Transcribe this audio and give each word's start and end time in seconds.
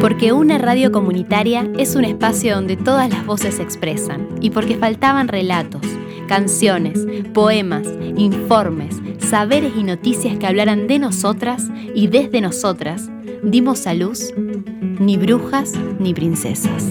Porque 0.00 0.32
una 0.32 0.58
radio 0.58 0.90
comunitaria 0.90 1.68
es 1.78 1.94
un 1.94 2.04
espacio 2.04 2.54
donde 2.54 2.76
todas 2.76 3.08
las 3.08 3.24
voces 3.24 3.56
se 3.56 3.62
expresan 3.62 4.28
y 4.40 4.50
porque 4.50 4.76
faltaban 4.76 5.28
relatos, 5.28 5.82
canciones, 6.26 7.06
poemas, 7.32 7.86
informes, 8.16 9.00
saberes 9.18 9.72
y 9.76 9.84
noticias 9.84 10.38
que 10.38 10.46
hablaran 10.46 10.86
de 10.88 10.98
nosotras 10.98 11.68
y 11.94 12.08
desde 12.08 12.40
nosotras, 12.40 13.10
dimos 13.42 13.86
a 13.86 13.94
luz 13.94 14.32
ni 14.36 15.16
brujas 15.16 15.74
ni 15.98 16.14
princesas. 16.14 16.90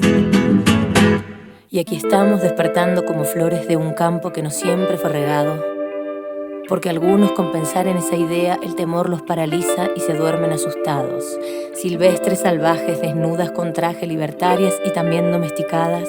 Y 1.69 1.79
aquí 1.79 1.95
estamos 1.95 2.41
despertando 2.41 3.05
como 3.05 3.23
flores 3.23 3.67
de 3.67 3.77
un 3.77 3.93
campo 3.93 4.31
que 4.31 4.41
no 4.41 4.51
siempre 4.51 4.97
fue 4.97 5.09
regado 5.09 5.80
porque 6.71 6.89
algunos 6.89 7.33
con 7.33 7.51
pensar 7.51 7.85
en 7.87 7.97
esa 7.97 8.15
idea 8.15 8.57
el 8.63 8.75
temor 8.75 9.09
los 9.09 9.21
paraliza 9.21 9.89
y 9.93 9.99
se 9.99 10.13
duermen 10.13 10.53
asustados. 10.53 11.37
Silvestres 11.81 12.41
salvajes, 12.41 13.01
desnudas 13.01 13.49
con 13.49 13.73
traje, 13.73 14.05
libertarias 14.05 14.75
y 14.85 14.93
también 14.93 15.31
domesticadas, 15.31 16.07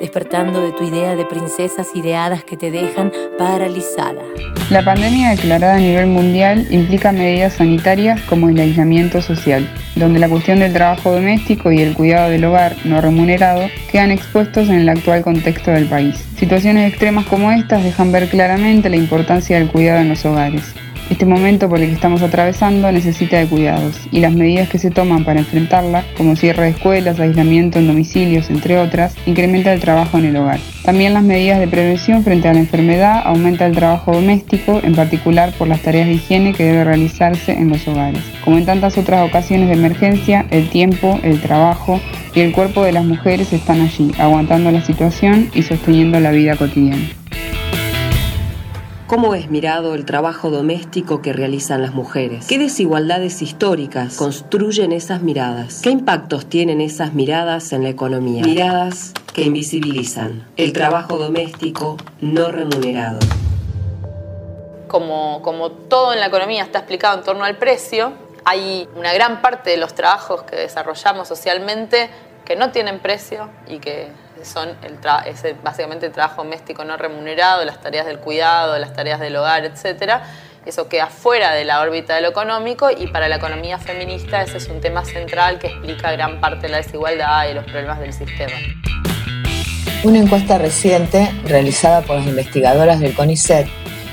despertando 0.00 0.60
de 0.60 0.72
tu 0.72 0.82
idea 0.82 1.14
de 1.14 1.24
princesas 1.24 1.86
ideadas 1.94 2.42
que 2.42 2.56
te 2.56 2.72
dejan 2.72 3.12
paralizada. 3.38 4.22
La 4.70 4.84
pandemia 4.84 5.30
declarada 5.30 5.76
a 5.76 5.78
nivel 5.78 6.08
mundial 6.08 6.66
implica 6.68 7.12
medidas 7.12 7.52
sanitarias 7.52 8.20
como 8.22 8.48
el 8.48 8.58
aislamiento 8.58 9.22
social, 9.22 9.72
donde 9.94 10.18
la 10.18 10.28
cuestión 10.28 10.58
del 10.58 10.72
trabajo 10.72 11.12
doméstico 11.12 11.70
y 11.70 11.80
el 11.80 11.94
cuidado 11.94 12.30
del 12.30 12.46
hogar 12.46 12.74
no 12.84 13.00
remunerado 13.00 13.68
quedan 13.92 14.10
expuestos 14.10 14.68
en 14.68 14.80
el 14.80 14.88
actual 14.88 15.22
contexto 15.22 15.70
del 15.70 15.86
país. 15.86 16.16
Situaciones 16.36 16.90
extremas 16.90 17.26
como 17.26 17.52
estas 17.52 17.84
dejan 17.84 18.10
ver 18.10 18.28
claramente 18.28 18.90
la 18.90 18.96
importancia 18.96 19.60
del 19.60 19.68
cuidado 19.68 20.00
en 20.00 20.08
los 20.08 20.24
hogares. 20.24 20.74
Este 21.10 21.26
momento 21.26 21.68
por 21.68 21.80
el 21.80 21.88
que 21.88 21.94
estamos 21.94 22.22
atravesando 22.22 22.90
necesita 22.90 23.38
de 23.38 23.46
cuidados 23.46 24.00
y 24.10 24.20
las 24.20 24.32
medidas 24.32 24.70
que 24.70 24.78
se 24.78 24.90
toman 24.90 25.24
para 25.24 25.40
enfrentarla, 25.40 26.02
como 26.16 26.34
cierre 26.34 26.64
de 26.64 26.70
escuelas, 26.70 27.20
aislamiento 27.20 27.78
en 27.78 27.86
domicilios, 27.86 28.48
entre 28.48 28.78
otras, 28.78 29.14
incrementa 29.26 29.72
el 29.72 29.80
trabajo 29.80 30.16
en 30.16 30.24
el 30.24 30.36
hogar. 30.36 30.60
También 30.82 31.12
las 31.12 31.22
medidas 31.22 31.60
de 31.60 31.68
prevención 31.68 32.24
frente 32.24 32.48
a 32.48 32.54
la 32.54 32.60
enfermedad 32.60 33.22
aumenta 33.24 33.66
el 33.66 33.74
trabajo 33.74 34.12
doméstico, 34.12 34.80
en 34.82 34.94
particular 34.94 35.52
por 35.52 35.68
las 35.68 35.82
tareas 35.82 36.06
de 36.06 36.14
higiene 36.14 36.54
que 36.54 36.64
debe 36.64 36.84
realizarse 36.84 37.52
en 37.52 37.68
los 37.68 37.86
hogares. 37.86 38.22
Como 38.42 38.56
en 38.56 38.64
tantas 38.64 38.96
otras 38.96 39.28
ocasiones 39.28 39.68
de 39.68 39.74
emergencia, 39.74 40.46
el 40.50 40.70
tiempo, 40.70 41.20
el 41.22 41.40
trabajo 41.40 42.00
y 42.34 42.40
el 42.40 42.52
cuerpo 42.52 42.82
de 42.82 42.92
las 42.92 43.04
mujeres 43.04 43.52
están 43.52 43.82
allí, 43.82 44.10
aguantando 44.18 44.70
la 44.70 44.82
situación 44.82 45.50
y 45.54 45.62
sosteniendo 45.62 46.18
la 46.18 46.30
vida 46.30 46.56
cotidiana. 46.56 47.23
¿Cómo 49.06 49.34
es 49.34 49.50
mirado 49.50 49.94
el 49.94 50.06
trabajo 50.06 50.48
doméstico 50.48 51.20
que 51.20 51.34
realizan 51.34 51.82
las 51.82 51.92
mujeres? 51.92 52.46
¿Qué 52.48 52.58
desigualdades 52.58 53.42
históricas 53.42 54.16
construyen 54.16 54.92
esas 54.92 55.20
miradas? 55.20 55.82
¿Qué 55.82 55.90
impactos 55.90 56.46
tienen 56.46 56.80
esas 56.80 57.12
miradas 57.12 57.74
en 57.74 57.82
la 57.82 57.90
economía? 57.90 58.42
Miradas 58.42 59.12
que 59.34 59.42
invisibilizan 59.42 60.48
el 60.56 60.72
trabajo 60.72 61.18
doméstico 61.18 61.98
no 62.22 62.50
remunerado. 62.50 63.18
Como, 64.88 65.42
como 65.42 65.70
todo 65.70 66.14
en 66.14 66.20
la 66.20 66.26
economía 66.26 66.62
está 66.62 66.78
explicado 66.78 67.18
en 67.18 67.24
torno 67.24 67.44
al 67.44 67.58
precio, 67.58 68.14
hay 68.46 68.88
una 68.96 69.12
gran 69.12 69.42
parte 69.42 69.68
de 69.68 69.76
los 69.76 69.94
trabajos 69.94 70.44
que 70.44 70.56
desarrollamos 70.56 71.28
socialmente 71.28 72.08
que 72.46 72.56
no 72.56 72.70
tienen 72.70 73.00
precio 73.00 73.50
y 73.68 73.80
que 73.80 74.08
son 74.44 74.70
el 74.82 74.98
básicamente 75.62 76.06
el 76.06 76.12
trabajo 76.12 76.42
doméstico 76.42 76.84
no 76.84 76.96
remunerado, 76.96 77.64
las 77.64 77.80
tareas 77.80 78.06
del 78.06 78.18
cuidado, 78.18 78.78
las 78.78 78.92
tareas 78.92 79.20
del 79.20 79.36
hogar, 79.36 79.64
etc. 79.64 80.22
Eso 80.66 80.88
queda 80.88 81.08
fuera 81.08 81.52
de 81.52 81.64
la 81.64 81.80
órbita 81.80 82.14
de 82.14 82.22
lo 82.22 82.28
económico 82.28 82.90
y 82.90 83.06
para 83.08 83.28
la 83.28 83.36
economía 83.36 83.78
feminista 83.78 84.42
ese 84.42 84.56
es 84.56 84.68
un 84.68 84.80
tema 84.80 85.04
central 85.04 85.58
que 85.58 85.68
explica 85.68 86.12
gran 86.12 86.40
parte 86.40 86.62
de 86.62 86.68
la 86.70 86.76
desigualdad 86.78 87.48
y 87.50 87.54
los 87.54 87.64
problemas 87.64 88.00
del 88.00 88.12
sistema. 88.12 88.52
Una 90.04 90.18
encuesta 90.18 90.58
reciente 90.58 91.30
realizada 91.44 92.02
por 92.02 92.16
las 92.16 92.26
investigadoras 92.26 93.00
del 93.00 93.14
CONICET 93.14 93.66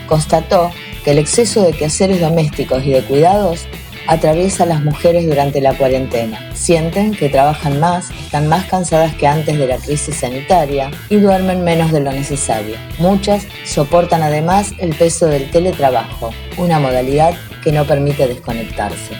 constató 0.07 0.71
que 1.03 1.11
el 1.11 1.19
exceso 1.19 1.63
de 1.63 1.73
quehaceres 1.73 2.21
domésticos 2.21 2.83
y 2.85 2.91
de 2.91 3.03
cuidados 3.03 3.67
atraviesa 4.07 4.63
a 4.63 4.67
las 4.67 4.83
mujeres 4.83 5.25
durante 5.25 5.61
la 5.61 5.73
cuarentena. 5.73 6.39
Sienten 6.53 7.11
que 7.11 7.29
trabajan 7.29 7.79
más, 7.79 8.09
están 8.11 8.47
más 8.47 8.65
cansadas 8.65 9.15
que 9.15 9.27
antes 9.27 9.57
de 9.57 9.67
la 9.67 9.77
crisis 9.77 10.15
sanitaria 10.15 10.91
y 11.09 11.17
duermen 11.17 11.63
menos 11.63 11.91
de 11.91 12.01
lo 12.01 12.11
necesario. 12.11 12.75
Muchas 12.99 13.47
soportan 13.65 14.23
además 14.23 14.73
el 14.77 14.95
peso 14.95 15.27
del 15.27 15.49
teletrabajo, 15.51 16.31
una 16.57 16.79
modalidad 16.79 17.33
que 17.63 17.71
no 17.71 17.85
permite 17.85 18.27
desconectarse. 18.27 19.13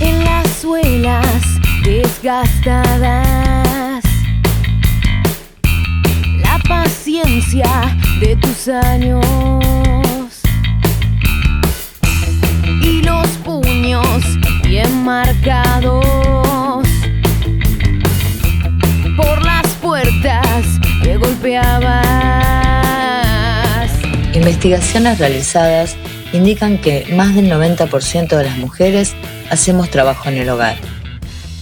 En 0.00 0.24
las 0.24 0.48
suelas 0.60 1.26
desgastadas, 1.84 3.24
la 6.42 6.58
paciencia 6.68 7.96
de 8.20 8.36
tus 8.36 8.68
años 8.68 9.83
bien 14.66 15.04
marcados 15.04 16.04
por 19.16 19.44
las 19.44 19.66
puertas 19.80 20.64
que 21.02 21.16
golpeabas. 21.16 22.04
Investigaciones 24.34 25.18
realizadas 25.18 25.96
indican 26.32 26.78
que 26.78 27.06
más 27.14 27.34
del 27.34 27.50
90% 27.50 28.36
de 28.36 28.44
las 28.44 28.56
mujeres 28.58 29.14
hacemos 29.50 29.90
trabajo 29.90 30.28
en 30.28 30.38
el 30.38 30.48
hogar. 30.48 30.76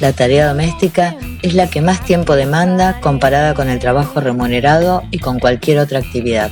La 0.00 0.12
tarea 0.12 0.48
doméstica 0.48 1.14
es 1.42 1.54
la 1.54 1.68
que 1.68 1.82
más 1.82 2.04
tiempo 2.04 2.34
demanda 2.34 3.00
comparada 3.00 3.54
con 3.54 3.68
el 3.68 3.78
trabajo 3.78 4.20
remunerado 4.20 5.02
y 5.10 5.18
con 5.18 5.38
cualquier 5.38 5.78
otra 5.78 5.98
actividad. 5.98 6.50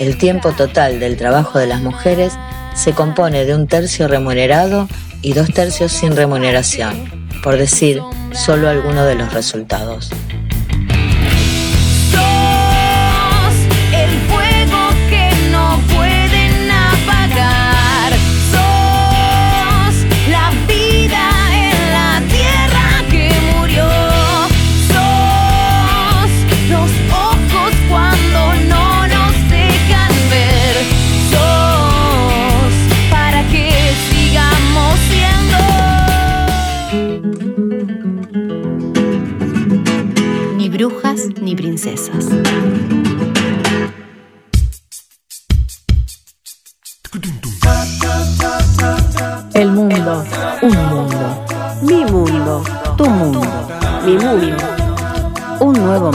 El 0.00 0.16
tiempo 0.18 0.50
total 0.52 0.98
del 0.98 1.16
trabajo 1.16 1.58
de 1.58 1.68
las 1.68 1.80
mujeres 1.80 2.32
se 2.74 2.92
compone 2.92 3.44
de 3.44 3.54
un 3.54 3.66
tercio 3.66 4.08
remunerado 4.08 4.88
y 5.22 5.32
dos 5.32 5.52
tercios 5.52 5.92
sin 5.92 6.16
remuneración, 6.16 7.28
por 7.42 7.56
decir 7.56 8.00
solo 8.32 8.68
algunos 8.68 9.06
de 9.06 9.14
los 9.14 9.32
resultados. 9.32 10.10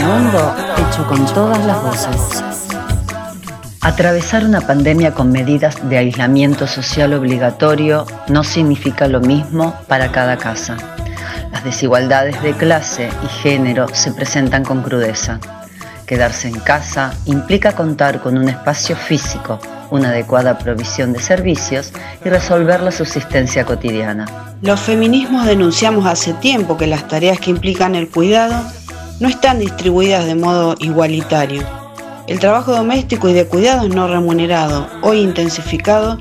Mundo 0.08 0.54
hecho 0.78 1.06
con 1.06 1.26
todas 1.34 1.62
las 1.66 1.82
voces. 1.82 2.42
Atravesar 3.82 4.42
una 4.42 4.62
pandemia 4.62 5.12
con 5.12 5.30
medidas 5.30 5.86
de 5.86 5.98
aislamiento 5.98 6.66
social 6.66 7.12
obligatorio 7.12 8.06
no 8.28 8.42
significa 8.42 9.06
lo 9.06 9.20
mismo 9.20 9.74
para 9.86 10.10
cada 10.10 10.38
casa. 10.38 10.78
Las 11.52 11.62
desigualdades 11.62 12.42
de 12.42 12.54
clase 12.54 13.10
y 13.22 13.28
género 13.42 13.86
se 13.92 14.12
presentan 14.12 14.64
con 14.64 14.82
crudeza. 14.82 15.40
Quedarse 16.06 16.48
en 16.48 16.58
casa 16.60 17.12
implica 17.26 17.72
contar 17.72 18.20
con 18.20 18.38
un 18.38 18.48
espacio 18.48 18.96
físico, 18.96 19.58
una 19.90 20.08
adecuada 20.08 20.56
provisión 20.56 21.12
de 21.12 21.20
servicios 21.20 21.92
y 22.24 22.30
resolver 22.30 22.80
la 22.80 22.92
subsistencia 22.92 23.66
cotidiana. 23.66 24.24
Los 24.62 24.80
feminismos 24.80 25.44
denunciamos 25.44 26.06
hace 26.06 26.32
tiempo 26.32 26.78
que 26.78 26.86
las 26.86 27.06
tareas 27.08 27.38
que 27.40 27.50
implican 27.50 27.94
el 27.94 28.08
cuidado 28.08 28.54
no 29.20 29.28
están 29.28 29.58
distribuidas 29.58 30.26
de 30.26 30.34
modo 30.34 30.74
igualitario. 30.78 31.62
El 32.26 32.38
trabajo 32.38 32.72
doméstico 32.72 33.28
y 33.28 33.32
de 33.32 33.46
cuidados 33.46 33.88
no 33.88 34.06
remunerado, 34.06 34.86
hoy 35.02 35.20
intensificado, 35.20 36.18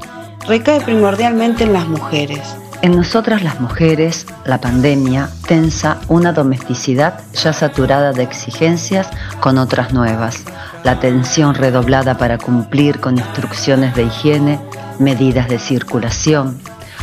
recae 0.48 0.82
primordialmente 0.82 1.64
en 1.66 1.74
las 1.74 1.88
mujeres. 1.88 2.56
En 2.82 2.96
nosotras 2.96 3.44
las 3.44 3.60
mujeres, 3.60 4.28
la 4.46 4.62
pandemia 4.62 5.30
tensa 5.48 6.00
una 6.08 6.32
domesticidad 6.32 7.22
ya 7.34 7.52
saturada 7.52 8.14
de 8.14 8.24
exigencias 8.24 9.08
con 9.40 9.58
otras 9.58 9.94
nuevas, 9.94 10.44
la 10.84 11.00
tensión 11.00 11.56
redoblada 11.56 12.18
para 12.18 12.38
cumplir 12.38 13.00
con 13.00 13.18
instrucciones 13.18 13.96
de 13.96 14.04
higiene 14.04 14.60
medidas 15.00 15.50
de 15.50 15.60
circulación, 15.60 16.60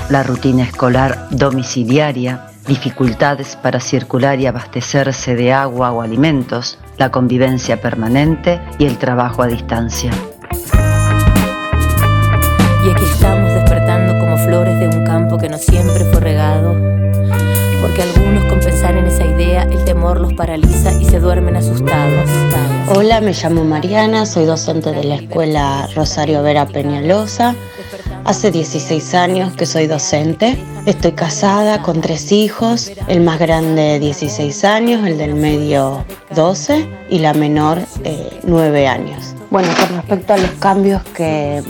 la 0.09 0.23
rutina 0.23 0.63
escolar 0.63 1.29
domiciliaria, 1.31 2.47
dificultades 2.67 3.57
para 3.57 3.81
circular 3.81 4.41
y 4.41 4.47
abastecerse 4.47 5.35
de 5.35 5.53
agua 5.53 5.93
o 5.93 6.03
alimentos, 6.03 6.79
la 6.97 7.11
convivencia 7.11 7.81
permanente 7.81 8.61
y 8.79 8.87
el 8.87 8.99
trabajo 8.99 9.43
a 9.43 9.47
distancia. 9.47 10.11
Y 12.85 12.91
aquí 12.91 13.05
estamos 13.05 13.53
despertando 13.53 14.19
como 14.19 14.37
flores 14.39 14.79
de 14.79 14.89
un 14.89 15.05
campo 15.05 15.39
que 15.39 15.49
no 15.49 15.59
siempre 15.59 16.05
fue 16.05 16.21
regado, 16.21 16.75
porque 17.81 18.03
algunos 18.03 18.45
con 18.47 18.61
pensar 18.61 18.97
en 18.97 19.07
esa 19.07 19.27
idea 19.27 19.63
el 19.65 19.85
temor 19.85 20.21
los 20.21 20.33
paraliza 20.35 20.93
y 20.93 21.05
se 21.05 21.21
duermen 21.21 21.57
asustados. 21.57 22.31
Hola, 22.95 23.21
me 23.21 23.33
llamo 23.33 23.65
Mariana, 23.65 24.27
soy 24.27 24.45
docente 24.45 24.93
de 24.93 25.05
la 25.05 25.15
escuela 25.17 25.89
Rosario 25.95 26.43
Vera 26.43 26.67
Peñalosa. 26.67 27.55
Hace 28.25 28.51
16 28.51 29.15
años 29.15 29.55
que 29.55 29.67
soy 29.67 29.87
docente. 29.87 30.57
Estoy 30.87 31.13
casada 31.13 31.83
con 31.83 32.01
tres 32.01 32.33
hijos, 32.33 32.91
el 33.07 33.21
más 33.21 33.39
grande 33.39 33.99
16 33.99 34.65
años, 34.65 35.07
el 35.07 35.19
del 35.19 35.35
medio 35.35 36.07
12 36.35 36.89
y 37.11 37.19
la 37.19 37.35
menor 37.35 37.81
9 38.45 38.83
eh, 38.83 38.89
años. 38.89 39.35
Bueno, 39.51 39.69
con 39.79 39.97
respecto 39.97 40.33
a 40.33 40.39
los 40.39 40.51
cambios 40.53 41.03
que 41.15 41.63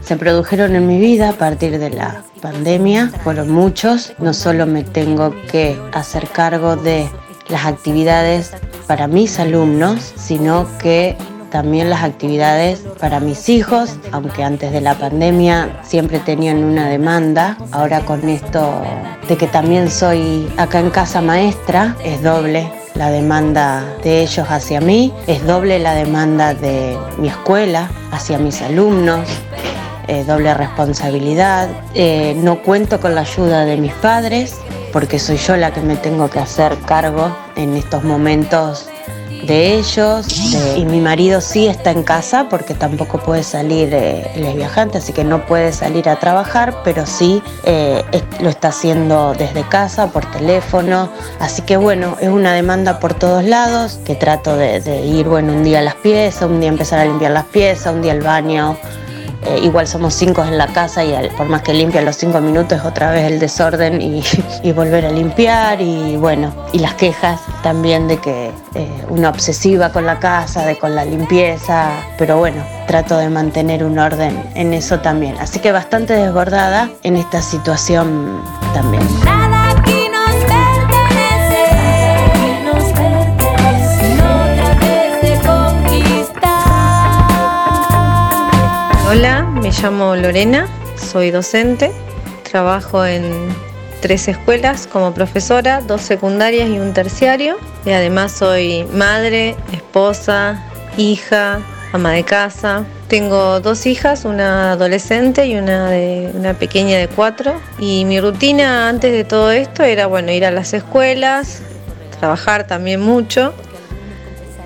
se 0.00 0.16
produjeron 0.16 0.74
en 0.74 0.88
mi 0.88 0.98
vida 0.98 1.30
a 1.30 1.32
partir 1.34 1.78
de 1.78 1.90
la 1.90 2.24
pandemia, 2.40 3.12
fueron 3.22 3.52
muchos. 3.52 4.12
No 4.18 4.34
solo 4.34 4.66
me 4.66 4.82
tengo 4.82 5.32
que 5.52 5.78
hacer 5.92 6.26
cargo 6.28 6.74
de 6.74 7.08
las 7.48 7.64
actividades 7.64 8.50
para 8.88 9.06
mis 9.06 9.38
alumnos, 9.38 10.12
sino 10.16 10.66
que 10.78 11.16
también 11.52 11.90
las 11.90 12.02
actividades 12.02 12.80
para 12.98 13.20
mis 13.20 13.50
hijos, 13.50 13.96
aunque 14.10 14.42
antes 14.42 14.72
de 14.72 14.80
la 14.80 14.94
pandemia 14.94 15.80
siempre 15.84 16.18
tenían 16.18 16.64
una 16.64 16.88
demanda, 16.88 17.58
ahora 17.70 18.00
con 18.00 18.26
esto 18.28 18.82
de 19.28 19.36
que 19.36 19.46
también 19.46 19.90
soy 19.90 20.50
acá 20.56 20.80
en 20.80 20.88
casa 20.88 21.20
maestra, 21.20 21.94
es 22.02 22.22
doble 22.22 22.72
la 22.94 23.10
demanda 23.10 23.84
de 24.02 24.22
ellos 24.22 24.46
hacia 24.48 24.80
mí, 24.80 25.12
es 25.26 25.46
doble 25.46 25.78
la 25.78 25.94
demanda 25.94 26.54
de 26.54 26.96
mi 27.18 27.28
escuela 27.28 27.90
hacia 28.10 28.38
mis 28.38 28.62
alumnos, 28.62 29.28
eh, 30.08 30.24
doble 30.24 30.54
responsabilidad, 30.54 31.68
eh, 31.94 32.34
no 32.38 32.62
cuento 32.62 32.98
con 32.98 33.14
la 33.14 33.20
ayuda 33.20 33.66
de 33.66 33.76
mis 33.76 33.92
padres 33.92 34.56
porque 34.92 35.18
soy 35.18 35.36
yo 35.36 35.56
la 35.56 35.72
que 35.72 35.80
me 35.80 35.96
tengo 35.96 36.28
que 36.28 36.38
hacer 36.38 36.76
cargo 36.86 37.34
en 37.56 37.76
estos 37.76 38.04
momentos 38.04 38.88
de 39.46 39.74
ellos 39.74 40.26
y 40.76 40.84
mi 40.84 41.00
marido 41.00 41.40
sí 41.40 41.66
está 41.66 41.90
en 41.90 42.02
casa 42.02 42.48
porque 42.48 42.74
tampoco 42.74 43.18
puede 43.18 43.42
salir, 43.42 43.92
eh, 43.92 44.30
él 44.34 44.54
viajante, 44.54 44.98
así 44.98 45.12
que 45.12 45.24
no 45.24 45.46
puede 45.46 45.72
salir 45.72 46.08
a 46.08 46.16
trabajar, 46.16 46.82
pero 46.84 47.06
sí 47.06 47.42
eh, 47.64 48.04
lo 48.40 48.48
está 48.48 48.68
haciendo 48.68 49.34
desde 49.34 49.66
casa, 49.68 50.08
por 50.08 50.30
teléfono, 50.30 51.10
así 51.40 51.62
que 51.62 51.76
bueno, 51.76 52.16
es 52.20 52.28
una 52.28 52.52
demanda 52.54 53.00
por 53.00 53.14
todos 53.14 53.44
lados, 53.44 53.98
que 54.04 54.14
trato 54.14 54.56
de, 54.56 54.80
de 54.80 55.04
ir, 55.04 55.26
bueno, 55.28 55.52
un 55.52 55.64
día 55.64 55.80
a 55.80 55.82
las 55.82 55.94
piezas, 55.96 56.42
un 56.42 56.60
día 56.60 56.68
empezar 56.68 57.00
a 57.00 57.04
limpiar 57.04 57.32
las 57.32 57.46
piezas, 57.46 57.94
un 57.94 58.02
día 58.02 58.12
el 58.12 58.22
baño, 58.22 58.76
eh, 59.44 59.60
igual 59.62 59.86
somos 59.86 60.14
cinco 60.14 60.44
en 60.44 60.56
la 60.56 60.68
casa 60.68 61.04
y 61.04 61.12
por 61.36 61.48
más 61.48 61.62
que 61.62 61.74
limpia 61.74 62.00
los 62.02 62.16
cinco 62.16 62.40
minutos 62.40 62.84
otra 62.84 63.10
vez 63.10 63.30
el 63.30 63.38
desorden 63.38 64.00
y, 64.62 64.72
volver 64.72 65.06
a 65.06 65.10
limpiar 65.10 65.80
y 65.80 66.16
bueno, 66.16 66.52
y 66.72 66.78
las 66.78 66.94
quejas 66.94 67.40
también 67.62 68.08
de 68.08 68.18
que 68.18 68.50
eh, 68.74 69.04
una 69.08 69.28
obsesiva 69.28 69.90
con 69.90 70.06
la 70.06 70.18
casa, 70.18 70.64
de 70.64 70.78
con 70.78 70.94
la 70.94 71.04
limpieza, 71.04 71.90
pero 72.16 72.38
bueno, 72.38 72.64
trato 72.86 73.16
de 73.16 73.28
mantener 73.28 73.84
un 73.84 73.98
orden 73.98 74.42
en 74.54 74.72
eso 74.72 75.00
también. 75.00 75.36
Así 75.38 75.58
que 75.58 75.72
bastante 75.72 76.14
desbordada 76.14 76.90
en 77.02 77.16
esta 77.16 77.42
situación 77.42 78.40
también. 78.72 79.02
Hola, 89.14 89.42
me 89.42 89.70
llamo 89.70 90.16
Lorena, 90.16 90.66
soy 90.96 91.30
docente, 91.30 91.92
trabajo 92.50 93.04
en 93.04 93.54
tres 94.00 94.26
escuelas 94.26 94.86
como 94.86 95.12
profesora, 95.12 95.82
dos 95.82 96.00
secundarias 96.00 96.70
y 96.70 96.78
un 96.78 96.94
terciario. 96.94 97.58
Y 97.84 97.90
además 97.90 98.32
soy 98.32 98.84
madre, 98.84 99.54
esposa, 99.70 100.62
hija, 100.96 101.60
ama 101.92 102.12
de 102.12 102.24
casa. 102.24 102.86
Tengo 103.08 103.60
dos 103.60 103.84
hijas, 103.84 104.24
una 104.24 104.72
adolescente 104.72 105.44
y 105.44 105.58
una, 105.58 105.90
de, 105.90 106.30
una 106.32 106.54
pequeña 106.54 106.96
de 106.96 107.08
cuatro. 107.08 107.60
Y 107.78 108.06
mi 108.06 108.18
rutina 108.18 108.88
antes 108.88 109.12
de 109.12 109.24
todo 109.24 109.50
esto 109.50 109.82
era 109.82 110.06
bueno, 110.06 110.32
ir 110.32 110.46
a 110.46 110.50
las 110.50 110.72
escuelas, 110.72 111.60
trabajar 112.18 112.66
también 112.66 113.02
mucho. 113.02 113.52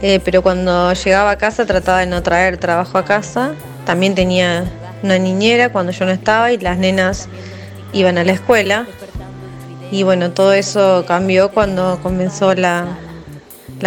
Eh, 0.02 0.20
pero 0.24 0.40
cuando 0.40 0.92
llegaba 0.92 1.32
a 1.32 1.36
casa 1.36 1.66
trataba 1.66 1.98
de 1.98 2.06
no 2.06 2.22
traer 2.22 2.58
trabajo 2.58 2.96
a 2.96 3.04
casa 3.04 3.56
también 3.86 4.14
tenía 4.14 4.64
una 5.02 5.18
niñera 5.18 5.70
cuando 5.70 5.92
yo 5.92 6.04
no 6.04 6.12
estaba 6.12 6.52
y 6.52 6.58
las 6.58 6.76
nenas 6.76 7.28
iban 7.94 8.18
a 8.18 8.24
la 8.24 8.32
escuela. 8.32 8.86
Y 9.90 10.02
bueno, 10.02 10.32
todo 10.32 10.52
eso 10.52 11.04
cambió 11.06 11.52
cuando 11.52 12.00
comenzó 12.02 12.54
la, 12.54 12.98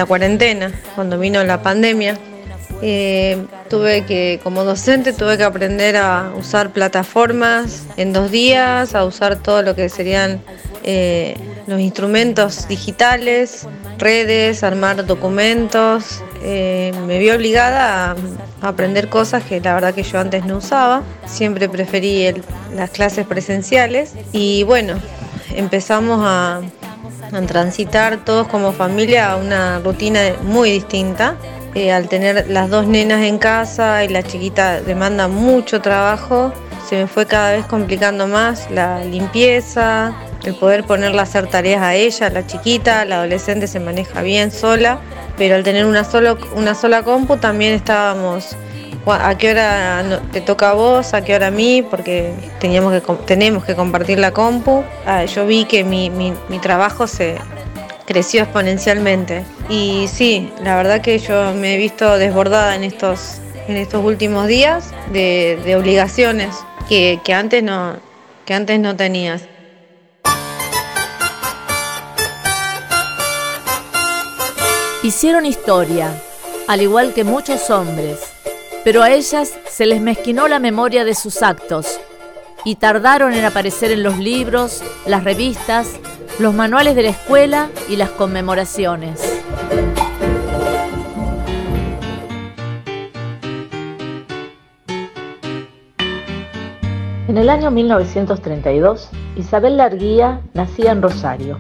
cuarentena, 0.08 0.72
cuando 0.96 1.20
vino 1.20 1.44
la 1.44 1.62
pandemia. 1.62 2.18
Eh, 2.82 3.46
tuve 3.70 4.06
que, 4.06 4.40
como 4.42 4.64
docente, 4.64 5.12
tuve 5.12 5.38
que 5.38 5.44
aprender 5.44 5.98
a 5.98 6.32
usar 6.38 6.72
plataformas 6.72 7.84
en 7.98 8.14
dos 8.14 8.32
días, 8.32 8.96
a 8.96 9.04
usar 9.04 9.36
todo 9.36 9.62
lo 9.62 9.76
que 9.76 9.90
serían 9.90 10.42
eh, 10.84 11.36
los 11.68 11.82
instrumentos 11.82 12.70
digitales, 12.70 13.68
redes, 13.98 14.64
armar 14.64 15.06
documentos. 15.06 16.24
Eh, 16.42 16.94
me 17.06 17.20
vi 17.20 17.30
obligada 17.32 18.12
a 18.12 18.16
aprender 18.62 19.10
cosas 19.10 19.44
que 19.44 19.60
la 19.62 19.74
verdad 19.74 19.94
que 19.94 20.04
yo 20.04 20.20
antes 20.20 20.46
no 20.46 20.58
usaba. 20.58 21.04
Siempre 21.26 21.70
preferí 21.70 22.34
las 22.76 22.90
clases 22.90 23.26
presenciales 23.26 24.14
y 24.32 24.64
bueno, 24.64 24.96
empezamos 25.54 26.22
a, 26.24 26.62
transitar 27.48 28.26
todos 28.26 28.48
como 28.48 28.72
familia 28.72 29.32
a 29.32 29.36
una 29.36 29.80
rutina 29.80 30.20
muy 30.42 30.72
distinta. 30.72 31.36
Eh, 31.76 31.92
al 31.92 32.10
tener 32.10 32.50
las 32.50 32.72
dos 32.72 32.88
nenas 32.88 33.24
en 33.24 33.38
casa 33.38 34.04
y 34.04 34.08
la 34.08 34.24
chiquita 34.24 34.82
demanda 34.82 35.28
mucho 35.28 35.80
trabajo, 35.80 36.52
se 36.90 36.96
me 36.96 37.06
fue 37.06 37.28
cada 37.28 37.52
vez 37.52 37.66
complicando 37.68 38.26
más 38.26 38.72
la 38.72 39.06
limpieza, 39.06 40.16
el 40.44 40.56
poder 40.56 40.86
ponerla 40.86 41.22
a 41.22 41.24
hacer 41.24 41.46
tareas 41.46 41.84
a 41.84 41.94
ella, 41.94 42.32
la 42.32 42.48
chiquita, 42.48 43.06
la 43.06 43.18
adolescente 43.18 43.68
se 43.68 43.80
maneja 43.80 44.24
bien 44.24 44.52
sola, 44.52 45.00
pero 45.40 45.56
al 45.56 45.64
tener 45.64 45.86
una, 45.86 46.04
solo, 46.04 46.38
una 46.54 46.76
sola 46.76 47.02
compu 47.02 47.38
también 47.38 47.74
estábamos 47.74 48.56
a 49.08 49.38
qué 49.38 49.52
hora 49.52 50.22
te 50.32 50.42
toca 50.42 50.72
a 50.72 50.74
vos, 50.74 51.14
a 51.14 51.24
qué 51.24 51.34
hora 51.34 51.48
a 51.48 51.52
mí, 51.52 51.82
porque 51.82 52.34
teníamos 52.60 52.94
que, 52.94 53.14
tenemos 53.26 53.64
que 53.64 53.76
compartir 53.76 54.20
la 54.20 54.32
compu. 54.32 54.84
Ah, 55.06 55.26
yo 55.26 55.48
vi 55.48 55.66
que 55.66 55.84
mi, 55.84 56.34
trabajo 56.62 57.08
se 57.08 57.38
creció 58.06 58.44
exponencialmente. 58.44 59.44
Y 59.70 60.08
sí, 60.12 60.52
la 60.64 60.76
verdad 60.76 61.02
que 61.02 61.18
yo 61.20 61.54
me 61.54 61.76
he 61.76 61.78
visto 61.78 62.18
desbordada 62.18 62.76
en 62.76 62.84
estos, 62.84 63.40
en 63.68 63.78
estos 63.78 64.04
últimos 64.04 64.48
días 64.48 64.92
de, 65.12 65.76
obligaciones 65.76 66.56
que, 66.88 67.20
antes 67.34 67.64
no, 67.64 67.96
que 68.46 68.54
antes 68.54 68.80
no 68.80 68.96
tenías. 68.96 69.44
Hicieron 75.10 75.48
historia, 75.48 76.14
al 76.68 76.84
igual 76.84 77.16
que 77.16 77.24
muchos 77.24 77.72
hombres, 77.72 78.32
pero 78.84 79.02
a 79.02 79.10
ellas 79.10 79.58
se 79.68 79.88
les 79.88 80.02
mezquinó 80.02 80.48
la 80.48 80.60
memoria 80.60 81.04
de 81.04 81.16
sus 81.16 81.42
actos 81.42 82.00
y 82.64 82.76
tardaron 82.76 83.34
en 83.34 83.44
aparecer 83.44 83.90
en 83.90 84.04
los 84.04 84.20
libros, 84.20 84.84
las 85.08 85.24
revistas, 85.24 86.00
los 86.38 86.54
manuales 86.54 86.96
de 86.96 87.02
la 87.02 87.10
escuela 87.10 87.72
y 87.90 87.96
las 87.96 88.12
conmemoraciones. 88.12 89.42
En 97.28 97.36
el 97.36 97.50
año 97.50 97.72
1932, 97.72 99.10
Isabel 99.38 99.78
Larguía 99.78 100.42
nacía 100.54 100.92
en 100.92 101.02
Rosario, 101.02 101.60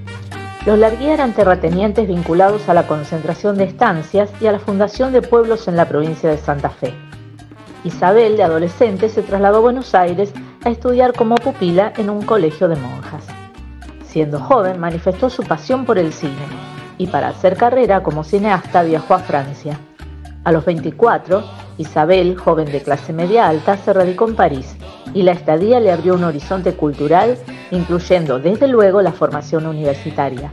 los 0.65 0.77
Larguía 0.77 1.13
eran 1.13 1.33
terratenientes 1.33 2.07
vinculados 2.07 2.67
a 2.67 2.73
la 2.73 2.85
concentración 2.85 3.57
de 3.57 3.63
estancias 3.63 4.29
y 4.41 4.47
a 4.47 4.51
la 4.51 4.59
fundación 4.59 5.13
de 5.13 5.21
pueblos 5.21 5.67
en 5.67 5.77
la 5.77 5.87
provincia 5.87 6.29
de 6.29 6.37
Santa 6.37 6.69
Fe. 6.69 6.93
Isabel, 7.85 8.35
de 8.35 8.43
adolescente, 8.43 9.07
se 9.07 9.23
trasladó 9.23 9.57
a 9.57 9.61
Buenos 9.61 9.95
Aires 9.95 10.33
a 10.65 10.69
estudiar 10.69 11.13
como 11.13 11.35
pupila 11.35 11.93
en 11.97 12.09
un 12.09 12.23
colegio 12.23 12.67
de 12.67 12.75
monjas. 12.75 13.25
Siendo 14.05 14.39
joven, 14.39 14.79
manifestó 14.79 15.29
su 15.29 15.43
pasión 15.43 15.85
por 15.85 15.97
el 15.97 16.11
cine 16.11 16.33
y 16.97 17.07
para 17.07 17.29
hacer 17.29 17.55
carrera 17.55 18.03
como 18.03 18.25
cineasta 18.25 18.83
viajó 18.83 19.13
a 19.13 19.19
Francia. 19.19 19.79
A 20.43 20.51
los 20.51 20.65
24, 20.65 21.43
Isabel, 21.77 22.35
joven 22.35 22.69
de 22.69 22.81
clase 22.81 23.13
media 23.13 23.47
alta, 23.47 23.77
se 23.77 23.93
radicó 23.93 24.27
en 24.27 24.35
París 24.35 24.75
y 25.13 25.23
la 25.23 25.31
estadía 25.31 25.79
le 25.79 25.91
abrió 25.91 26.15
un 26.15 26.23
horizonte 26.23 26.73
cultural, 26.73 27.37
incluyendo 27.71 28.39
desde 28.39 28.67
luego 28.67 29.01
la 29.01 29.11
formación 29.11 29.65
universitaria. 29.65 30.51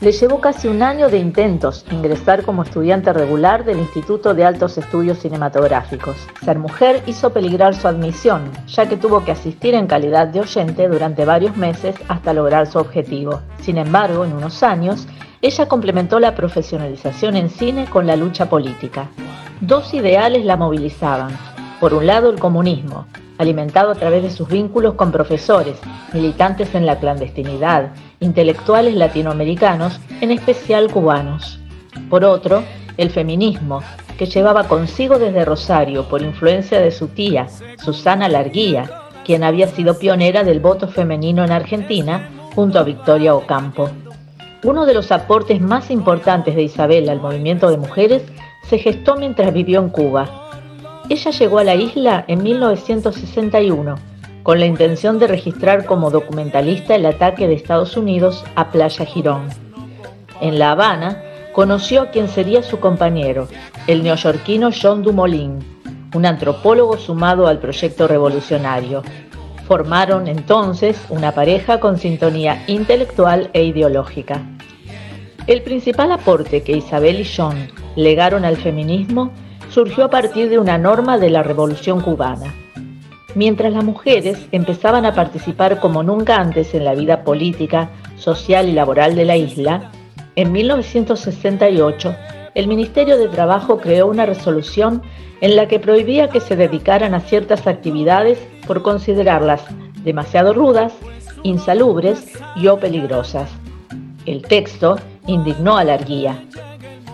Le 0.00 0.12
llevó 0.12 0.40
casi 0.40 0.68
un 0.68 0.82
año 0.82 1.08
de 1.08 1.18
intentos 1.18 1.84
ingresar 1.90 2.44
como 2.44 2.62
estudiante 2.62 3.12
regular 3.12 3.64
del 3.64 3.78
Instituto 3.78 4.32
de 4.32 4.44
Altos 4.44 4.78
Estudios 4.78 5.18
Cinematográficos. 5.18 6.16
Ser 6.44 6.56
mujer 6.56 7.02
hizo 7.06 7.32
peligrar 7.32 7.74
su 7.74 7.88
admisión, 7.88 8.42
ya 8.68 8.88
que 8.88 8.96
tuvo 8.96 9.24
que 9.24 9.32
asistir 9.32 9.74
en 9.74 9.88
calidad 9.88 10.28
de 10.28 10.40
oyente 10.40 10.86
durante 10.86 11.24
varios 11.24 11.56
meses 11.56 11.96
hasta 12.06 12.32
lograr 12.32 12.68
su 12.68 12.78
objetivo. 12.78 13.40
Sin 13.60 13.76
embargo, 13.76 14.24
en 14.24 14.34
unos 14.34 14.62
años, 14.62 15.08
ella 15.42 15.66
complementó 15.66 16.20
la 16.20 16.36
profesionalización 16.36 17.34
en 17.34 17.50
cine 17.50 17.86
con 17.86 18.06
la 18.06 18.14
lucha 18.14 18.48
política. 18.48 19.08
Dos 19.60 19.94
ideales 19.94 20.44
la 20.44 20.56
movilizaban. 20.56 21.57
Por 21.80 21.94
un 21.94 22.06
lado, 22.06 22.30
el 22.30 22.40
comunismo, 22.40 23.06
alimentado 23.38 23.92
a 23.92 23.94
través 23.94 24.22
de 24.24 24.30
sus 24.30 24.48
vínculos 24.48 24.94
con 24.94 25.12
profesores, 25.12 25.78
militantes 26.12 26.74
en 26.74 26.86
la 26.86 26.98
clandestinidad, 26.98 27.92
intelectuales 28.20 28.94
latinoamericanos, 28.94 30.00
en 30.20 30.32
especial 30.32 30.90
cubanos. 30.90 31.60
Por 32.10 32.24
otro, 32.24 32.64
el 32.96 33.10
feminismo, 33.10 33.80
que 34.18 34.26
llevaba 34.26 34.64
consigo 34.64 35.20
desde 35.20 35.44
Rosario 35.44 36.08
por 36.08 36.22
influencia 36.22 36.80
de 36.80 36.90
su 36.90 37.08
tía, 37.08 37.46
Susana 37.82 38.28
Larguía, 38.28 38.90
quien 39.24 39.44
había 39.44 39.68
sido 39.68 39.98
pionera 39.98 40.42
del 40.42 40.58
voto 40.58 40.88
femenino 40.88 41.44
en 41.44 41.52
Argentina 41.52 42.28
junto 42.56 42.80
a 42.80 42.82
Victoria 42.82 43.36
Ocampo. 43.36 43.88
Uno 44.64 44.84
de 44.86 44.94
los 44.94 45.12
aportes 45.12 45.60
más 45.60 45.92
importantes 45.92 46.56
de 46.56 46.64
Isabel 46.64 47.08
al 47.08 47.20
movimiento 47.20 47.70
de 47.70 47.76
mujeres 47.76 48.24
se 48.64 48.78
gestó 48.78 49.14
mientras 49.14 49.52
vivió 49.52 49.78
en 49.80 49.90
Cuba. 49.90 50.37
Ella 51.08 51.30
llegó 51.30 51.58
a 51.58 51.64
la 51.64 51.74
isla 51.74 52.24
en 52.28 52.42
1961 52.42 53.94
con 54.42 54.60
la 54.60 54.66
intención 54.66 55.18
de 55.18 55.26
registrar 55.26 55.86
como 55.86 56.10
documentalista 56.10 56.94
el 56.94 57.06
ataque 57.06 57.48
de 57.48 57.54
Estados 57.54 57.96
Unidos 57.96 58.44
a 58.56 58.70
Playa 58.70 59.06
Girón. 59.06 59.48
En 60.40 60.58
La 60.58 60.72
Habana, 60.72 61.22
conoció 61.52 62.02
a 62.02 62.10
quien 62.10 62.28
sería 62.28 62.62
su 62.62 62.78
compañero, 62.78 63.48
el 63.86 64.02
neoyorquino 64.02 64.70
John 64.70 65.02
Dumoulin, 65.02 65.58
un 66.14 66.26
antropólogo 66.26 66.98
sumado 66.98 67.46
al 67.46 67.58
proyecto 67.58 68.06
revolucionario. 68.06 69.02
Formaron 69.66 70.28
entonces 70.28 70.98
una 71.08 71.32
pareja 71.32 71.80
con 71.80 71.98
sintonía 71.98 72.64
intelectual 72.66 73.50
e 73.54 73.64
ideológica. 73.64 74.42
El 75.46 75.62
principal 75.62 76.12
aporte 76.12 76.62
que 76.62 76.76
Isabel 76.76 77.20
y 77.20 77.24
John 77.24 77.56
legaron 77.96 78.44
al 78.44 78.56
feminismo 78.58 79.32
surgió 79.78 80.06
a 80.06 80.10
partir 80.10 80.50
de 80.50 80.58
una 80.58 80.76
norma 80.76 81.18
de 81.18 81.30
la 81.30 81.44
Revolución 81.44 82.00
cubana 82.00 82.52
Mientras 83.36 83.72
las 83.72 83.84
mujeres 83.84 84.36
empezaban 84.50 85.06
a 85.06 85.14
participar 85.14 85.78
como 85.78 86.02
nunca 86.02 86.34
antes 86.34 86.74
en 86.74 86.84
la 86.84 86.96
vida 86.96 87.22
política, 87.22 87.88
social 88.16 88.68
y 88.68 88.72
laboral 88.72 89.14
de 89.14 89.24
la 89.24 89.36
isla, 89.36 89.92
en 90.34 90.50
1968 90.50 92.12
el 92.56 92.66
Ministerio 92.66 93.18
de 93.18 93.28
Trabajo 93.28 93.78
creó 93.78 94.08
una 94.08 94.26
resolución 94.26 95.00
en 95.40 95.54
la 95.54 95.68
que 95.68 95.78
prohibía 95.78 96.28
que 96.28 96.40
se 96.40 96.56
dedicaran 96.56 97.14
a 97.14 97.20
ciertas 97.20 97.68
actividades 97.68 98.36
por 98.66 98.82
considerarlas 98.82 99.64
demasiado 100.02 100.54
rudas, 100.54 100.92
insalubres 101.44 102.32
y 102.56 102.66
o 102.66 102.80
peligrosas. 102.80 103.48
El 104.26 104.42
texto 104.42 104.98
indignó 105.28 105.76
a 105.76 105.84
la 105.84 105.94
arguía. 105.94 106.42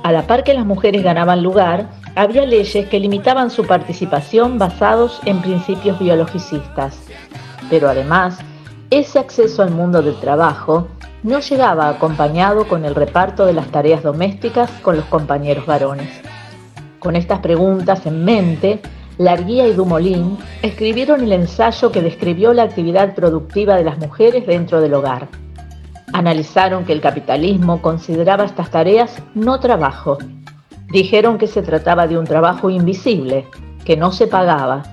A 0.03 0.13
la 0.13 0.27
par 0.27 0.45
que 0.45 0.55
las 0.55 0.65
mujeres 0.65 1.03
ganaban 1.03 1.43
lugar, 1.43 1.89
había 2.17 2.47
leyes 2.47 2.89
que 2.89 3.01
limitaban 3.01 3.51
su 3.51 3.67
participación 3.67 4.59
basados 4.59 5.21
en 5.25 5.41
principios 5.41 5.99
biologicistas. 5.99 6.99
Pero 7.71 7.89
además, 7.89 8.39
ese 8.91 9.19
acceso 9.19 9.63
al 9.63 9.71
mundo 9.71 10.03
del 10.03 10.19
trabajo 10.21 10.89
no 11.23 11.41
llegaba 11.41 11.89
acompañado 11.89 12.69
con 12.69 12.85
el 12.85 12.95
reparto 12.95 13.47
de 13.47 13.55
las 13.55 13.69
tareas 13.69 14.03
domésticas 14.03 14.71
con 14.83 14.97
los 14.97 15.07
compañeros 15.07 15.67
varones. 15.67 16.09
Con 16.99 17.17
estas 17.17 17.41
preguntas 17.41 18.07
en 18.07 18.25
mente, 18.25 18.81
Larguía 19.19 19.67
y 19.67 19.73
Dumolín 19.73 20.39
escribieron 20.63 21.23
el 21.23 21.33
ensayo 21.33 21.91
que 21.91 22.03
describió 22.03 22.53
la 22.53 22.65
actividad 22.65 23.15
productiva 23.15 23.77
de 23.77 23.85
las 23.85 23.99
mujeres 23.99 24.47
dentro 24.47 24.81
del 24.81 24.95
hogar. 24.95 25.29
Analizaron 26.13 26.85
que 26.85 26.93
el 26.93 27.01
capitalismo 27.01 27.81
consideraba 27.81 28.45
estas 28.45 28.71
tareas 28.71 29.23
no 29.35 29.61
trabajo 29.61 30.19
Dijeron 30.95 31.39
que 31.39 31.49
se 31.49 31.61
trataba 31.61 32.07
de 32.07 32.17
un 32.17 32.25
trabajo 32.25 32.71
invisible, 32.71 33.49
que 33.85 33.97
no 33.97 34.13
se 34.13 34.29
pagaba. 34.29 34.85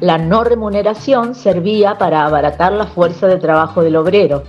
La 0.00 0.16
no 0.16 0.44
remuneración 0.44 1.34
servía 1.34 1.98
para 1.98 2.24
abaratar 2.24 2.72
la 2.72 2.86
fuerza 2.86 3.26
de 3.26 3.36
trabajo 3.36 3.82
del 3.82 3.96
obrero, 3.96 4.44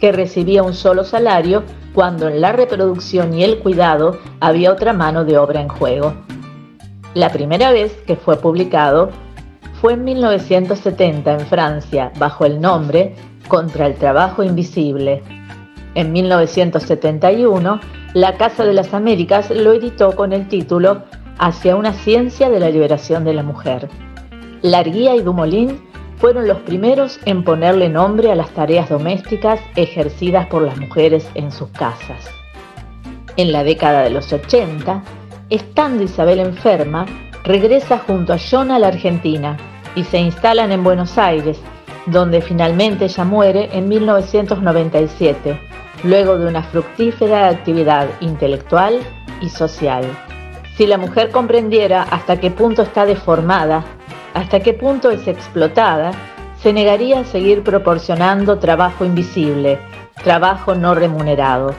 que 0.00 0.10
recibía 0.10 0.64
un 0.64 0.74
solo 0.74 1.04
salario 1.04 1.62
cuando 1.94 2.26
en 2.26 2.40
la 2.40 2.50
reproducción 2.50 3.34
y 3.34 3.44
el 3.44 3.60
cuidado 3.60 4.18
había 4.40 4.72
otra 4.72 4.92
mano 4.92 5.24
de 5.24 5.38
obra 5.38 5.60
en 5.60 5.68
juego. 5.68 6.12
La 7.14 7.30
primera 7.30 7.70
vez 7.70 7.92
que 8.04 8.16
fue 8.16 8.36
publicado 8.36 9.10
fue 9.80 9.92
en 9.92 10.02
1970 10.02 11.34
en 11.34 11.46
Francia 11.46 12.10
bajo 12.18 12.44
el 12.44 12.60
nombre 12.60 13.14
Contra 13.46 13.86
el 13.86 13.94
Trabajo 13.94 14.42
Invisible. 14.42 15.22
En 15.94 16.12
1971 16.12 17.80
la 18.14 18.36
Casa 18.36 18.64
de 18.64 18.72
las 18.72 18.94
Américas 18.94 19.50
lo 19.50 19.72
editó 19.72 20.16
con 20.16 20.32
el 20.32 20.48
título 20.48 21.02
Hacia 21.38 21.76
una 21.76 21.92
ciencia 21.92 22.50
de 22.50 22.58
la 22.58 22.70
liberación 22.70 23.24
de 23.24 23.34
la 23.34 23.42
mujer. 23.42 23.88
Larguía 24.62 25.14
y 25.14 25.22
Dumoulin 25.22 25.80
fueron 26.16 26.48
los 26.48 26.58
primeros 26.58 27.20
en 27.26 27.44
ponerle 27.44 27.88
nombre 27.88 28.32
a 28.32 28.34
las 28.34 28.50
tareas 28.50 28.88
domésticas 28.88 29.60
ejercidas 29.76 30.46
por 30.46 30.62
las 30.62 30.76
mujeres 30.78 31.28
en 31.34 31.52
sus 31.52 31.68
casas. 31.68 32.28
En 33.36 33.52
la 33.52 33.62
década 33.62 34.02
de 34.02 34.10
los 34.10 34.32
80, 34.32 35.02
estando 35.48 36.02
Isabel 36.02 36.40
enferma, 36.40 37.06
regresa 37.44 37.98
junto 37.98 38.32
a 38.32 38.38
John 38.38 38.72
a 38.72 38.78
la 38.80 38.88
Argentina 38.88 39.56
y 39.94 40.02
se 40.04 40.18
instalan 40.18 40.72
en 40.72 40.82
Buenos 40.82 41.18
Aires, 41.18 41.60
donde 42.10 42.40
finalmente 42.40 43.06
ella 43.06 43.24
muere 43.24 43.68
en 43.72 43.88
1997 43.88 45.68
luego 46.04 46.38
de 46.38 46.46
una 46.46 46.62
fructífera 46.62 47.48
actividad 47.48 48.08
intelectual 48.20 49.00
y 49.40 49.48
social. 49.48 50.04
Si 50.76 50.86
la 50.86 50.98
mujer 50.98 51.30
comprendiera 51.30 52.02
hasta 52.02 52.38
qué 52.38 52.50
punto 52.50 52.82
está 52.82 53.04
deformada, 53.04 53.84
hasta 54.34 54.60
qué 54.60 54.74
punto 54.74 55.10
es 55.10 55.26
explotada, 55.26 56.12
se 56.62 56.72
negaría 56.72 57.20
a 57.20 57.24
seguir 57.24 57.62
proporcionando 57.62 58.58
trabajo 58.58 59.04
invisible, 59.04 59.78
trabajo 60.22 60.74
no 60.74 60.94
remunerado. 60.94 61.74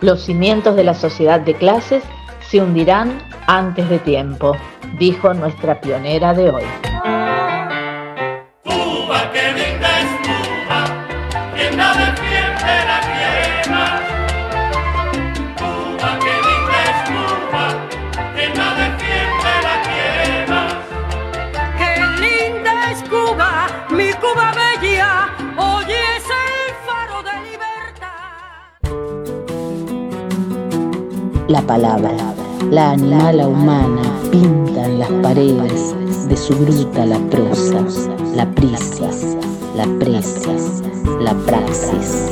Los 0.00 0.22
cimientos 0.22 0.76
de 0.76 0.84
la 0.84 0.94
sociedad 0.94 1.40
de 1.40 1.54
clases 1.54 2.02
se 2.48 2.60
hundirán 2.60 3.18
antes 3.46 3.88
de 3.88 3.98
tiempo, 3.98 4.56
dijo 4.98 5.32
nuestra 5.34 5.80
pionera 5.80 6.34
de 6.34 6.50
hoy. 6.50 6.93
La 31.54 31.62
palabra. 31.62 32.10
La 32.72 32.90
animala 32.90 33.46
humana 33.46 34.02
pinta 34.32 34.86
en 34.86 34.98
las 34.98 35.10
paredes 35.22 35.94
de 36.28 36.36
su 36.36 36.58
gruta 36.58 37.06
la 37.06 37.18
prosa, 37.30 37.80
la 38.34 38.44
prisa, 38.56 39.08
la 39.76 39.86
presa, 40.00 40.50
la 41.20 41.32
praxis. 41.46 42.28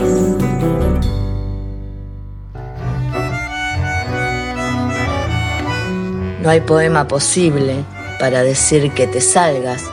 No 6.42 6.50
hay 6.50 6.60
poema 6.62 7.06
posible 7.06 7.84
para 8.18 8.42
decir 8.42 8.90
que 8.90 9.06
te 9.06 9.20
salgas, 9.20 9.84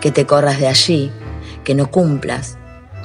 que 0.00 0.12
te 0.12 0.24
corras 0.24 0.60
de 0.60 0.68
allí, 0.68 1.10
que 1.64 1.74
no 1.74 1.90
cumplas, 1.90 2.58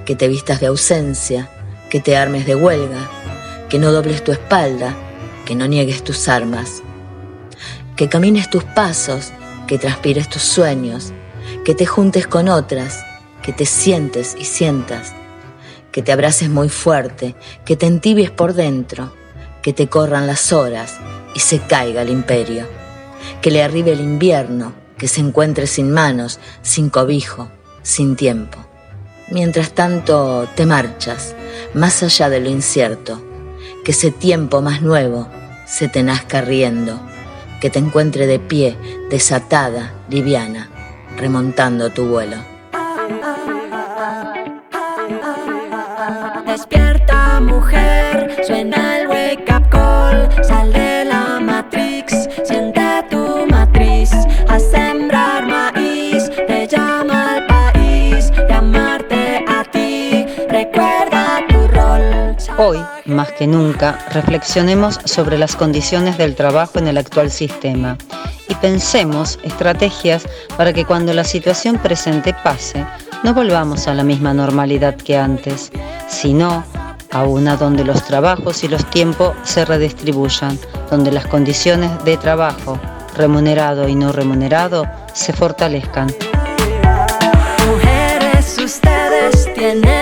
que 0.06 0.16
te 0.16 0.28
vistas 0.28 0.60
de 0.60 0.68
ausencia, 0.68 1.50
que 1.90 2.00
te 2.00 2.16
armes 2.16 2.46
de 2.46 2.54
huelga, 2.54 3.10
que 3.70 3.80
no 3.80 3.92
dobles 3.92 4.24
tu 4.24 4.32
espalda, 4.32 4.96
que 5.54 5.60
no 5.60 5.68
niegues 5.68 6.04
tus 6.04 6.30
armas, 6.30 6.82
que 7.96 8.10
camines 8.10 8.50
tus 8.50 8.64
pasos, 8.64 9.32
que 9.68 9.78
transpires 9.78 10.28
tus 10.28 10.42
sueños, 10.42 11.14
que 11.64 11.76
te 11.76 11.86
juntes 11.86 12.26
con 12.26 12.50
otras, 12.50 13.06
que 13.44 13.54
te 13.54 13.68
sientes 13.68 14.36
y 14.40 14.46
sientas, 14.46 15.14
que 15.92 16.02
te 16.02 16.12
abraces 16.12 16.50
muy 16.50 16.70
fuerte, 16.70 17.36
que 17.66 17.76
te 17.76 17.86
entibies 17.86 18.32
por 18.32 18.56
dentro, 18.56 19.14
que 19.62 19.74
te 19.74 19.90
corran 19.90 20.26
las 20.26 20.52
horas 20.52 20.96
y 21.36 21.40
se 21.40 21.60
caiga 21.60 22.02
el 22.02 22.10
imperio, 22.10 22.66
que 23.40 23.52
le 23.52 23.62
arribe 23.62 23.92
el 23.92 24.02
invierno, 24.02 24.74
que 24.98 25.08
se 25.08 25.22
encuentre 25.22 25.68
sin 25.68 25.92
manos, 25.92 26.40
sin 26.64 26.90
cobijo, 26.90 27.52
sin 27.84 28.16
tiempo. 28.16 28.58
Mientras 29.30 29.74
tanto, 29.74 30.50
te 30.56 30.66
marchas, 30.66 31.36
más 31.76 32.02
allá 32.02 32.30
de 32.30 32.40
lo 32.40 32.50
incierto, 32.50 33.24
que 33.86 33.92
ese 33.92 34.10
tiempo 34.10 34.60
más 34.64 34.82
nuevo 34.82 35.30
se 35.74 35.88
te 35.88 36.04
nazca 36.04 36.40
riendo, 36.40 37.02
que 37.60 37.72
te 37.72 37.80
encuentre 37.80 38.28
de 38.28 38.38
pie, 38.38 38.78
desatada, 39.10 39.92
liviana, 40.08 40.70
remontando 41.18 41.90
tu 41.90 42.06
vuelo. 42.06 42.38
Despierta 46.46 47.40
mujer, 47.40 48.38
suena 48.46 49.00
el 49.00 49.08
wake 49.08 49.52
up 49.52 49.68
call, 49.72 50.30
sal 50.44 50.72
Hoy, 62.66 62.80
más 63.04 63.30
que 63.34 63.46
nunca, 63.46 64.00
reflexionemos 64.14 64.98
sobre 65.04 65.38
las 65.38 65.58
condiciones 65.58 66.18
del 66.18 66.34
trabajo 66.34 66.80
en 66.80 66.88
el 66.88 66.98
actual 66.98 67.30
sistema 67.30 67.98
y 68.48 68.56
pensemos 68.56 69.38
estrategias 69.44 70.24
para 70.56 70.72
que 70.72 70.86
cuando 70.86 71.14
la 71.14 71.26
situación 71.26 71.78
presente 71.78 72.34
pase, 72.42 72.86
no 73.22 73.34
volvamos 73.34 73.90
a 73.90 73.94
la 73.94 74.06
misma 74.06 74.34
normalidad 74.34 74.96
que 74.96 75.18
antes, 75.18 75.74
sino 76.08 76.64
a 77.12 77.24
una 77.24 77.58
donde 77.58 77.84
los 77.84 78.02
trabajos 78.06 78.64
y 78.64 78.70
los 78.70 78.90
tiempos 78.92 79.36
se 79.44 79.66
redistribuyan, 79.66 80.58
donde 80.90 81.12
las 81.12 81.28
condiciones 81.28 81.92
de 82.06 82.16
trabajo, 82.16 82.80
remunerado 83.18 83.90
y 83.90 83.96
no 83.96 84.14
remunerado, 84.14 84.88
se 85.12 85.34
fortalezcan. 85.34 86.08
Mujeres, 87.68 88.58
ustedes 88.58 89.54
tienen 89.54 89.93